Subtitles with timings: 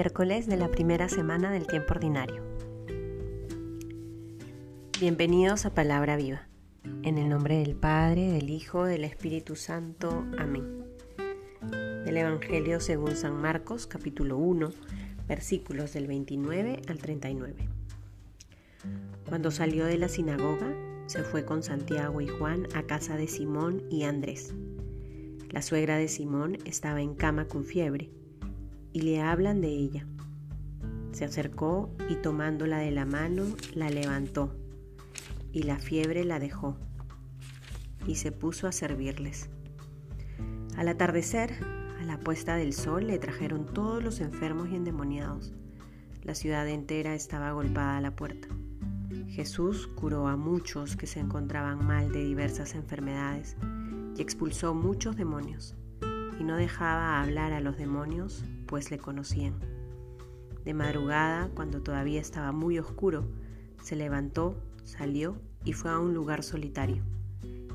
[0.00, 2.42] miércoles de la primera semana del tiempo ordinario.
[4.98, 6.48] Bienvenidos a Palabra Viva.
[7.02, 10.24] En el nombre del Padre, del Hijo, del Espíritu Santo.
[10.38, 10.86] Amén.
[12.06, 14.70] Del Evangelio según San Marcos, capítulo 1,
[15.28, 17.68] versículos del 29 al 39.
[19.28, 20.72] Cuando salió de la sinagoga,
[21.08, 24.54] se fue con Santiago y Juan a casa de Simón y Andrés.
[25.50, 28.08] La suegra de Simón estaba en cama con fiebre
[28.92, 30.06] y le hablan de ella.
[31.12, 33.44] Se acercó y tomándola de la mano
[33.74, 34.56] la levantó
[35.52, 36.76] y la fiebre la dejó
[38.06, 39.50] y se puso a servirles.
[40.76, 41.52] Al atardecer,
[42.00, 45.52] a la puesta del sol, le trajeron todos los enfermos y endemoniados.
[46.22, 48.48] La ciudad entera estaba agolpada a la puerta.
[49.28, 53.56] Jesús curó a muchos que se encontraban mal de diversas enfermedades
[54.16, 55.74] y expulsó muchos demonios
[56.38, 59.54] y no dejaba hablar a los demonios, pues le conocían.
[60.64, 63.28] De madrugada, cuando todavía estaba muy oscuro,
[63.82, 67.02] se levantó, salió y fue a un lugar solitario,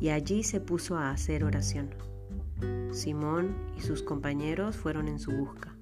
[0.00, 1.90] y allí se puso a hacer oración.
[2.90, 5.76] Simón y sus compañeros fueron en su busca.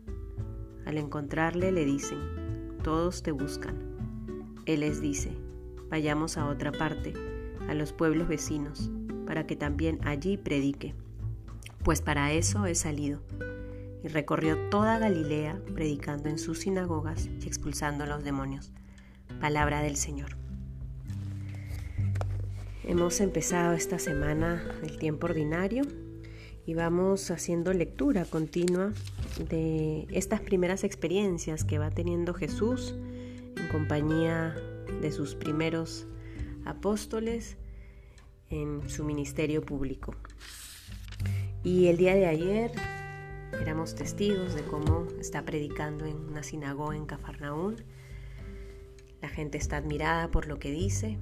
[0.84, 2.18] Al encontrarle le dicen,
[2.84, 3.76] todos te buscan.
[4.66, 5.32] Él les dice,
[5.88, 7.14] vayamos a otra parte,
[7.66, 8.90] a los pueblos vecinos,
[9.26, 10.94] para que también allí predique
[11.88, 13.20] pues para eso he salido.
[14.02, 18.72] Y recorrió toda Galilea, predicando en sus sinagogas y expulsando a los demonios.
[19.40, 20.36] Palabra del Señor.
[22.84, 25.82] Hemos empezado esta semana el tiempo ordinario
[26.64, 28.92] y vamos haciendo lectura continua
[29.50, 32.94] de estas primeras experiencias que va teniendo Jesús
[33.56, 34.54] en compañía
[35.00, 36.06] de sus primeros
[36.64, 37.56] apóstoles
[38.50, 40.14] en su ministerio público.
[41.62, 42.72] Y el día de ayer
[43.68, 47.76] testigos de cómo está predicando en una sinagoga en Cafarnaún.
[49.20, 51.18] La gente está admirada por lo que dice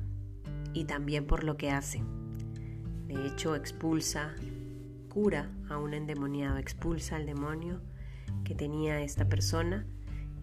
[0.73, 2.03] y también por lo que hace.
[3.09, 4.37] De hecho, expulsa,
[5.09, 7.81] cura a un endemoniado, expulsa al demonio
[8.45, 9.85] que tenía esta persona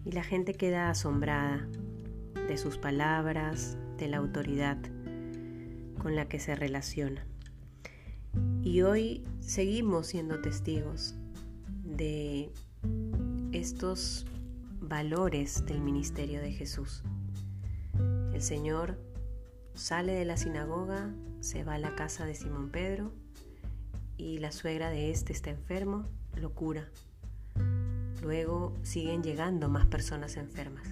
[0.04, 1.66] y la gente queda asombrada
[2.46, 4.76] de sus palabras, de la autoridad
[5.98, 7.26] con la que se relaciona.
[8.62, 11.16] Y hoy seguimos siendo testigos
[11.96, 12.50] de
[13.52, 14.26] estos
[14.80, 17.02] valores del ministerio de Jesús.
[18.32, 18.98] El Señor
[19.74, 23.12] sale de la sinagoga, se va a la casa de Simón Pedro
[24.16, 26.88] y la suegra de este está enfermo, lo cura.
[28.22, 30.86] Luego siguen llegando más personas enfermas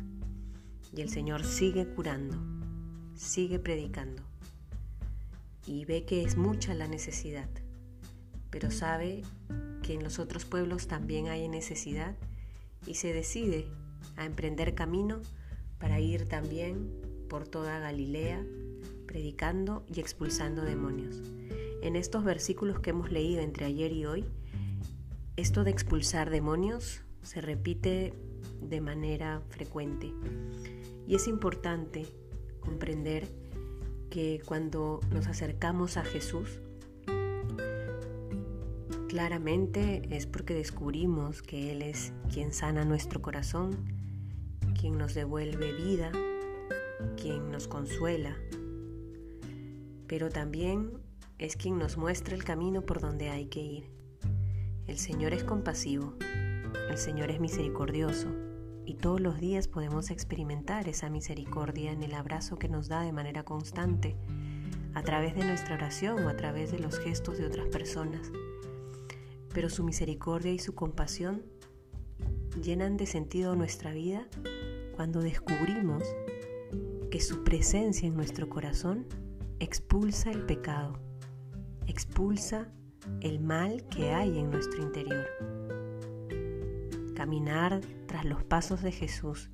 [0.95, 2.37] y el Señor sigue curando,
[3.15, 4.23] sigue predicando
[5.67, 7.49] y ve que es mucha la necesidad
[8.53, 9.23] pero sabe
[9.95, 12.17] en los otros pueblos también hay necesidad
[12.87, 13.67] y se decide
[14.17, 15.21] a emprender camino
[15.79, 16.91] para ir también
[17.29, 18.45] por toda Galilea,
[19.07, 21.21] predicando y expulsando demonios.
[21.83, 24.25] En estos versículos que hemos leído entre ayer y hoy,
[25.37, 28.15] esto de expulsar demonios se repite
[28.61, 30.13] de manera frecuente.
[31.07, 32.07] Y es importante
[32.61, 33.29] comprender
[34.11, 36.61] que cuando nos acercamos a Jesús,
[39.13, 43.77] Claramente es porque descubrimos que Él es quien sana nuestro corazón,
[44.81, 46.11] quien nos devuelve vida,
[47.21, 48.35] quien nos consuela,
[50.07, 50.93] pero también
[51.37, 53.91] es quien nos muestra el camino por donde hay que ir.
[54.87, 56.15] El Señor es compasivo,
[56.89, 58.29] el Señor es misericordioso
[58.87, 63.13] y todos los días podemos experimentar esa misericordia en el abrazo que nos da de
[63.13, 64.17] manera constante,
[64.95, 68.33] a través de nuestra oración o a través de los gestos de otras personas
[69.53, 71.43] pero su misericordia y su compasión
[72.63, 74.27] llenan de sentido nuestra vida
[74.97, 76.03] cuando descubrimos
[77.11, 79.07] que su presencia en nuestro corazón
[79.59, 80.99] expulsa el pecado,
[81.87, 82.73] expulsa
[83.21, 85.27] el mal que hay en nuestro interior.
[87.15, 89.51] Caminar tras los pasos de Jesús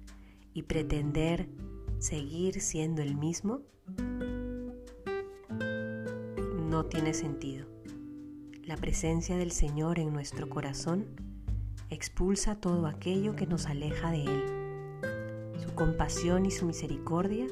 [0.54, 1.48] y pretender
[1.98, 3.62] seguir siendo el mismo
[6.68, 7.77] no tiene sentido.
[8.68, 11.06] La presencia del Señor en nuestro corazón
[11.88, 14.44] expulsa todo aquello que nos aleja de Él.
[15.58, 17.46] Su compasión y su misericordia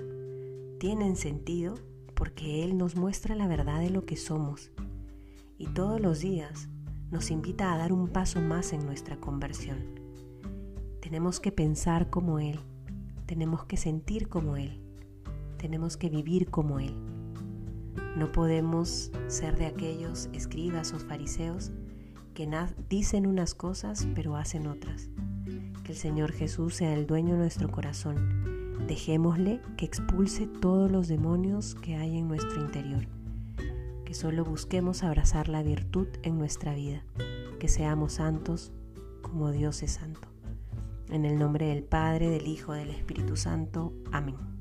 [0.78, 1.72] tienen sentido
[2.12, 4.70] porque Él nos muestra la verdad de lo que somos
[5.56, 6.68] y todos los días
[7.10, 9.98] nos invita a dar un paso más en nuestra conversión.
[11.00, 12.60] Tenemos que pensar como Él,
[13.24, 14.82] tenemos que sentir como Él,
[15.56, 17.15] tenemos que vivir como Él.
[18.16, 21.70] No podemos ser de aquellos escribas o fariseos
[22.36, 22.48] que
[22.90, 25.08] dicen unas cosas pero hacen otras,
[25.84, 28.76] Que el Señor Jesús sea el dueño de nuestro corazón.
[28.86, 33.08] Dejémosle que expulse todos los demonios que hay en nuestro interior.
[34.04, 37.02] Que solo busquemos abrazar la virtud en nuestra vida.
[37.58, 38.70] Que seamos santos
[39.22, 40.28] como Dios es santo.
[41.08, 43.94] En el nombre del Padre, del Hijo, del Espíritu Santo.
[44.12, 44.55] Amén.